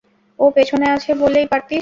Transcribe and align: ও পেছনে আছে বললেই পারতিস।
ও 0.39 0.45
পেছনে 0.55 0.85
আছে 0.91 1.11
বললেই 1.15 1.47
পারতিস। 1.47 1.79